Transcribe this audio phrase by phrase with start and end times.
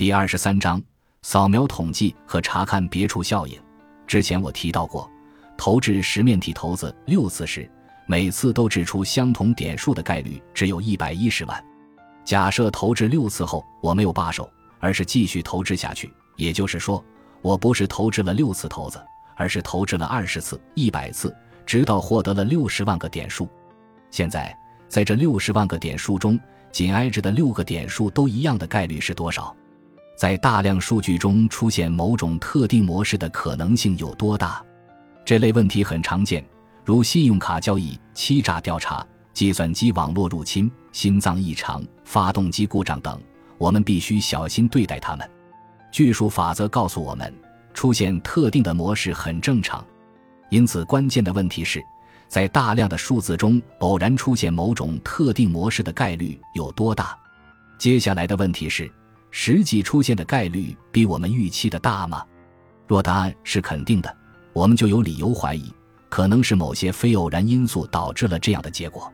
[0.00, 0.82] 第二十三章
[1.20, 3.60] 扫描统计和查看别处效应。
[4.06, 5.06] 之前我提到过，
[5.58, 7.70] 投掷十面体骰子六次时，
[8.06, 11.62] 每次都掷出相同点数的概率只有一百一十万。
[12.24, 17.04] 假设投掷六次后我没有罢手，而是继续投掷下去，也就是说，
[17.42, 18.98] 我不是投掷了六次骰子，
[19.36, 21.36] 而是投掷了二十次、一百次，
[21.66, 23.46] 直到获得了六十万个点数。
[24.10, 24.56] 现在，
[24.88, 26.40] 在这六十万个点数中，
[26.72, 29.54] 紧挨着的六个点数都一样的概率是多少？
[30.20, 34.62] 在大量数据中出现某种特定模式的可能性有多大？
[35.24, 36.44] 这类问题很常见，
[36.84, 43.18] 如信用卡交易、欺诈调查、计算机网络入侵、心脏异常、发动机故障等。
[43.56, 45.26] 我们必须小心对待它们。
[45.90, 47.34] 巨数法则告诉我们，
[47.72, 49.82] 出现特定的模式很正常。
[50.50, 51.82] 因此，关键的问题是，
[52.28, 57.18] 在大量的数字中偶然出现某种特定模式的概率有多大？
[57.78, 58.86] 接下来的问题是。
[59.30, 62.24] 实际出现的概率比我们预期的大吗？
[62.86, 64.16] 若答案是肯定的，
[64.52, 65.72] 我们就有理由怀疑，
[66.08, 69.12] 可能是某些非偶然因素导致了这样的结果。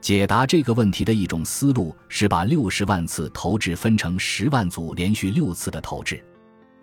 [0.00, 6.24] 解答这个问题的一种思路是把六十万次投掷分成十万组连续六次的投掷。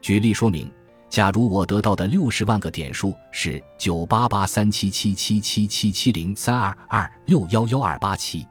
[0.02, 0.70] 举例说明：
[1.10, 8.46] 假如我得到的六十万个点数是九八八三七七七七七七零三二二六幺幺二八七，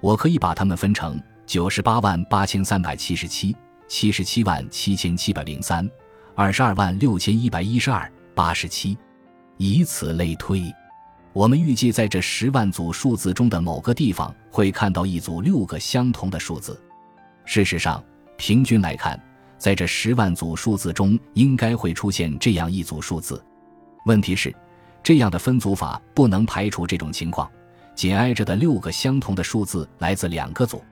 [0.00, 1.20] 我可以把它们分成。
[1.48, 3.56] 九十八万八千三百七十七，
[3.88, 5.90] 七十七万七千七百零三，
[6.34, 8.98] 二十二万六千一百一十二，八十七，
[9.56, 10.62] 以此类推。
[11.32, 16.78] 我们预计在这十万组数字中的某个地方会看到一组六个相同的数字。
[17.46, 18.04] 事实上，
[18.36, 19.18] 平均来看，
[19.56, 23.42] 在这十万组数字中应该会出现这样一组数字。
[24.04, 24.54] 问题是，
[25.02, 27.50] 这样的分组法不能排除这种情况：
[27.94, 30.84] 紧挨着的六个相同的数字来自两个组。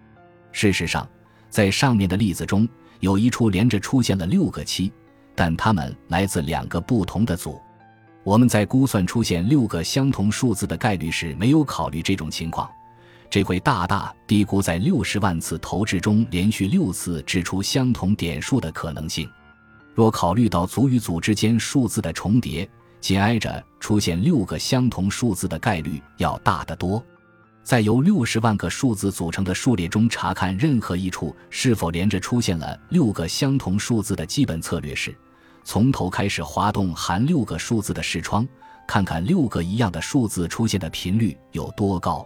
[0.57, 1.07] 事实上，
[1.51, 2.67] 在上面的例子中，
[3.01, 4.91] 有一处连着出现了六个七，
[5.35, 7.61] 但它们来自两个不同的组。
[8.25, 12.71] 我们在估算出现六个相同数字的概率时，没有考虑这种情况，
[13.29, 19.29] 这会大大低估在六十万次投掷中连续六次掷出相同点数的可能性。
[19.95, 22.67] 若考虑到组与组之间数字的重叠，
[22.99, 27.05] 紧挨着出现六个相同数字的概率要大得多。
[27.67, 35.13] 在由六十万个数字组成的数列中查看任何一处是否连着出现了六个相同数字的基本策略是：
[35.65, 38.47] 从头开始滑动含六个数字的视窗，
[38.87, 42.25] 看看六个一样的数字出现的频率有多高。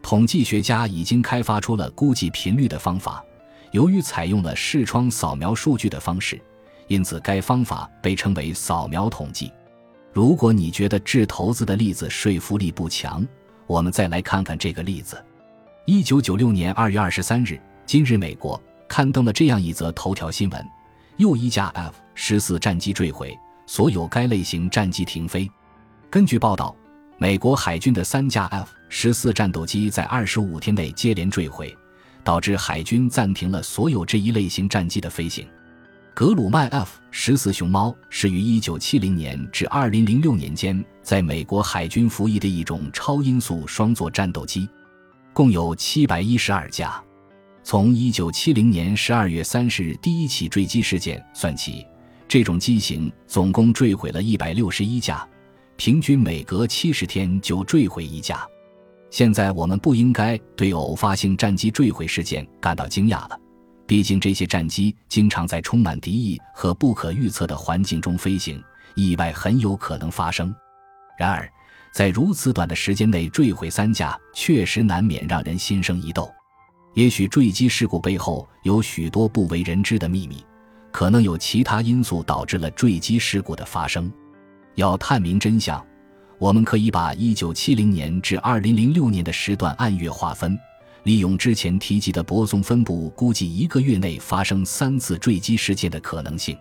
[0.00, 3.22] 统计学家已经开发出了估计频率的方法，
[3.72, 6.40] 由于采用了视窗扫描数据的方式，
[6.86, 9.52] 因此该方法被称为扫描统计。
[10.10, 13.22] 如果你觉得掷骰子的例子说服力不强，
[13.70, 15.24] 我们再来看看这个例子。
[15.86, 20.68] 一九九六年二月二十三日，今日美国刊登了这样一则头条新闻：
[21.18, 23.38] 又一架 F 十四战机坠毁，
[23.68, 25.48] 所有该类型战机停飞。
[26.10, 26.74] 根据报道，
[27.16, 31.72] 美国海军的三架 F 十四战斗机在二十五天内接连坠毁，
[32.24, 35.46] 导致海军暂停了所有这一类型战机的飞行。
[36.20, 44.68] 格鲁曼 F 十四熊猫是于一九七零年至二零零六年间在美国海军服役的一种超音速双座战斗机，
[45.32, 47.02] 共有七百一十二架。
[47.62, 51.86] 从一九七零年十二月三十日第一起坠机事件算起，
[52.28, 55.26] 这种机型总共坠毁了一百六十一架，
[55.76, 58.46] 平均每隔七十天就坠毁一架。
[59.08, 63.39] 现在我们不应该对偶发性战机坠毁事件感到惊讶了。
[63.90, 68.62] 毕竟，这些战机经常在充满敌意和不可预测的环境中飞行，
[68.94, 70.54] 意外很有可能发生。
[71.18, 71.50] 然而，
[71.92, 76.32] 在如此短的时间内坠毁三架，确实难免让人心生疑窦。
[76.94, 80.46] 也许坠机事故背后有许多不为人知的秘密，
[80.92, 84.08] 可能有其他因素导致了坠机事故的发生。
[84.76, 85.84] 要探明真相，
[86.38, 90.56] 我们可以把1970年至2006年的时段按月划分。
[91.04, 96.56] 利用之前提及的泊松分布，估计一个月内发生三次坠机事件的可能性。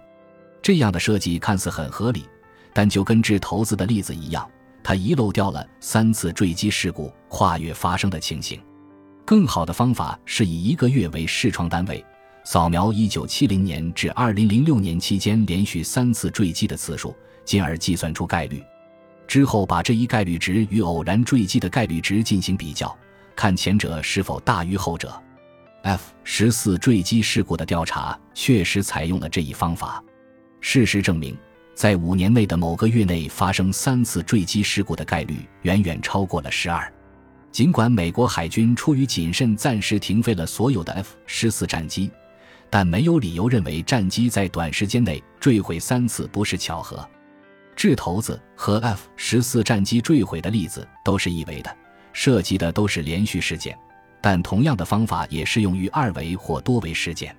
[0.61, 2.23] 这样的设计看似很合理，
[2.73, 4.49] 但就跟掷骰子的例子一样，
[4.83, 8.59] 它遗漏掉了三次坠机事故跨越发生的情形。
[9.25, 12.03] 更好的方法是以一个月为视窗单位，
[12.43, 17.15] 扫描1970年至2006年期间连续三次坠机的次数，
[17.45, 18.63] 进而计算出概率。
[19.27, 22.97] 之后把这一概率值与偶然坠机的概率值进行比较。
[23.39, 25.09] 看前者是否大于后者。
[25.83, 30.03] F 十四坠机事故的调查确实采用了这一方法。
[30.59, 31.37] 事实证明，
[31.73, 36.93] 在五年内的某个月内发生三次坠机事故的概率远远超过了十二。
[37.49, 42.11] 尽管美国海军出于谨慎暂时停飞了所有的 F 十四战机，
[42.69, 47.09] 但没有理由认为战机在短时间内坠毁三次不是巧合。
[47.73, 51.73] 掷头子和 F 十四战机坠毁的例子都是一维的，
[52.21, 53.79] 涉及的都是连续事件，
[54.19, 57.33] 但同样的方法也适用于二维或多维事件。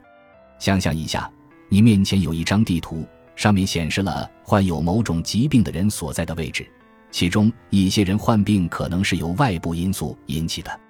[0.59, 1.31] 想象一下，
[1.69, 3.07] 你面前有一张地图，
[3.37, 6.67] 上面显示了患有某种疾病的人所在的位置，
[7.11, 10.81] 其中一些人患病可能是由外部因素引起的。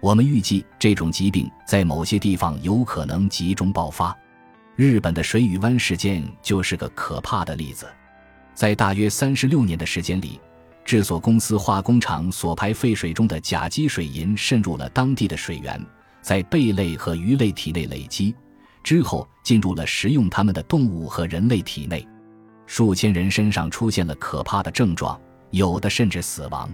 [0.00, 4.16] 我们预计这种疾病在某些地方有可能集中爆发。
[4.76, 7.88] 日本的水俣湾事件就是个可怕的例子。
[8.54, 10.40] 在大约三十六年的时间里，
[10.84, 15.80] 制作公司化工厂所排废水中的甲基水银渗入了当地的水源，
[16.20, 18.34] 在贝类和鱼类体内累积，
[18.82, 22.06] 之后进入了食用它们的动物和人类体内，
[22.66, 25.18] 数千人身上出现了可怕的症状，
[25.50, 26.68] 有的甚至死亡。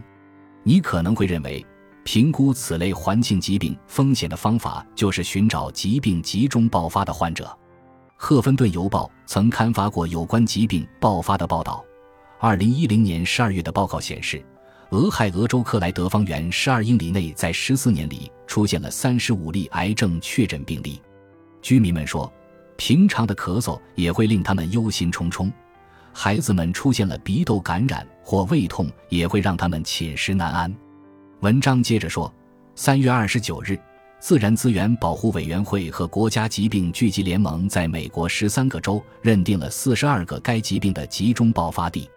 [0.64, 1.64] 你可能会认为，
[2.04, 7.56] 评估此类环境疾病风险的方法就是寻找疾病集中爆发的患者。
[8.16, 11.84] 赫芬顿邮报曾刊发过有关疾病爆发的报道。
[12.40, 14.40] 二零一零年十二月的报告显示，
[14.90, 21.02] 俄亥俄州克莱德方圆十二英里内在十四年里出现了三十五例癌症确诊病例。
[21.60, 22.32] 居民们说，
[22.76, 25.50] 平常的咳嗽也会令他们忧心忡忡；
[26.12, 30.72] 孩子们出现了鼻窦感染或胃痛，也会让他们寝食难安。
[31.40, 32.32] 文章接着说，
[32.76, 33.76] 三月二十九日。
[34.20, 42.08] 自然资源保护委员会和国家疾病聚集联盟在美国十三个州认定了四十二个该疾病的集中爆发地。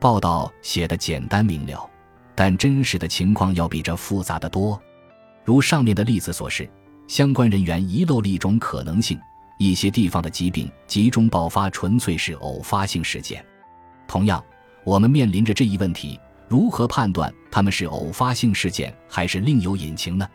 [0.00, 1.88] 报道写得简单明了，
[2.34, 4.80] 但真实的情况要比这复杂得多。
[5.44, 6.68] 如上面的例子所示，
[7.06, 9.18] 相关人员遗漏了一种可能性：
[9.58, 13.44] 一些地方的疾病集中爆发纯粹是偶发性事件。
[14.06, 14.44] 同样，
[14.84, 20.28] 我们面临着这一问题：如何判断他们是偶发性事件还是另有隐情呢？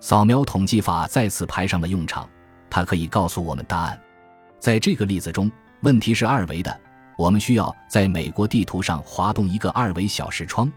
[0.00, 2.28] 扫描统计法再次派上了用场，
[2.68, 4.00] 它可以告诉我们答案。
[4.60, 5.50] 在这个例子中，
[5.80, 6.80] 问题是二维的，
[7.18, 10.72] 我们需要在美国地图上滑动一个二维小视窗，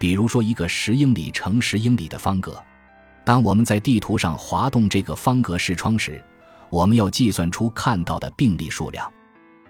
[0.00, 2.60] 比如说一个十英里乘十英里的方格。
[3.24, 6.20] 当我们在地图上滑动这个方格视窗时，
[6.70, 9.08] 我们要计算出看到的病例数量，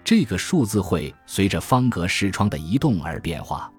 [0.03, 3.71] 这个数字会随着方格视窗的移动而变化。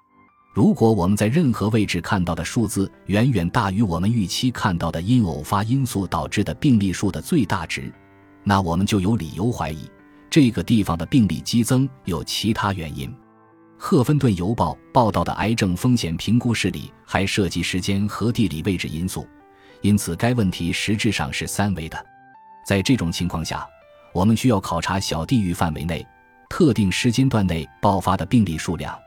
[0.54, 7.92] 如果我们在任何位置看到的数字远远大于我们预期看到的因偶发因素导致的病例数的最大值，
[8.44, 9.90] 那我们就有理由怀疑
[10.30, 13.14] 这个地方的病例激增有其他原因。
[13.76, 19.26] 赫芬顿邮报报道的癌症风险评估室里还涉及时间和地理位置因素，
[19.82, 22.04] 因此该问题实质上是三维的。
[22.66, 23.66] 在这种情况下，
[24.12, 26.04] 我们需要考察小地域范围内
[26.50, 28.98] 特定时间段内爆发的病例数量。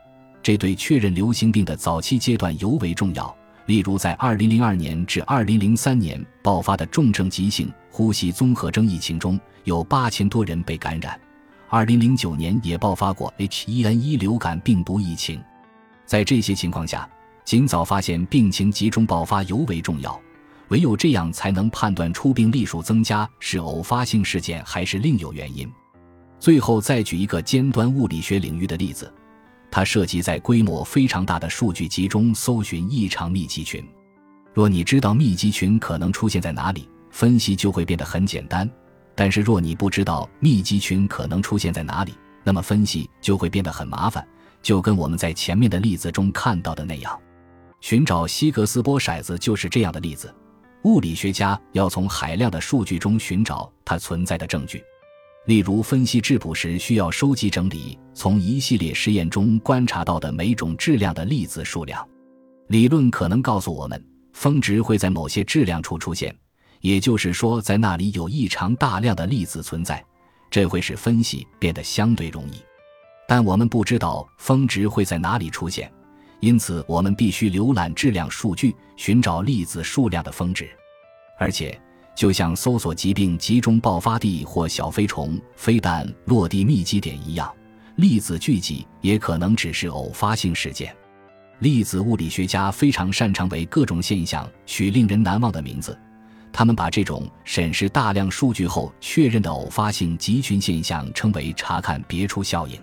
[0.42, 3.36] 这对确认流行病的早期阶段尤为重要。
[3.66, 11.18] 例如，在2002年至2003年爆发的重症急性呼吸综合征疫情中，有8000多人被感染。
[11.70, 15.40] 2009年也爆发过 H1N1 流感病毒疫情。
[16.04, 17.08] 在这些情况下，
[17.44, 20.20] 尽早发现病情集中爆发尤为重要。
[20.68, 25.70] 唯有这样，才能判断出病例数增加是偶发性事件还是另有原因。
[26.40, 29.12] 最后，再举一个尖端物理学领域的例子。
[29.72, 33.82] 它涉及在规模非常大的数据集中搜寻异常密集群。
[34.52, 38.68] 若你知道密集群可能出现在哪里，分析就会变得很简单；
[39.14, 42.12] 但是若你不知道密集群可能出现在哪里，
[42.44, 44.22] 那么分析就会变得很麻烦。
[44.60, 47.18] 就跟我们在前面的例子中看到的那样，
[47.80, 50.32] 寻找希格斯波骰子就是这样的例子。
[50.82, 54.84] 物理学家要从海量的数据中寻找它存在的证据。
[55.46, 62.06] 例如，分析质谱时需要收集整理从一系列实验中观察到的每种质量的粒子数量。
[62.68, 64.00] 理论可能告诉我们，
[64.34, 66.32] 峰值会在某些质量处出现，
[66.80, 70.02] 也就是说，在那里有异常大量的粒子存在，
[70.48, 72.62] 这会使分析变得相对容易。
[73.26, 75.92] 但我们不知道峰值会在哪里出现，
[76.38, 80.70] 因此我们必须浏览质量数据，寻找粒子数量的峰值，
[81.36, 81.76] 而且。
[82.14, 87.52] 就像搜索疾病集中爆发地或小飞虫、飞弹落地密集点一样，
[87.96, 90.94] 粒子聚集也可能只是偶发性事件。
[91.60, 95.98] 粒子物理学家非常擅长为各种现象取令人难忘的名字，
[96.52, 102.78] 他们把这种审视大量数据后确认的偶发性集群现象称为“查看别出效应”。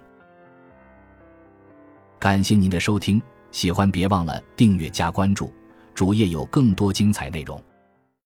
[2.18, 3.22] 感谢您的收听，
[3.52, 5.54] 喜欢别忘了订阅加关注，
[5.94, 7.62] 主页有更多精彩内容。